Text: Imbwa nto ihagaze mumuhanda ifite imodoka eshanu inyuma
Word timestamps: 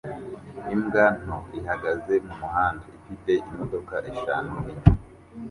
Imbwa 0.73 1.05
nto 1.21 1.37
ihagaze 1.59 2.13
mumuhanda 2.25 2.83
ifite 2.99 3.31
imodoka 3.49 3.93
eshanu 4.11 4.49
inyuma 4.71 4.91